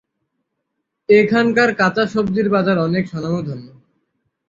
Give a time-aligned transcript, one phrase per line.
[1.09, 3.67] এখানকার কাঁচা সবজির বাজার অনেক স্বনামধন্য।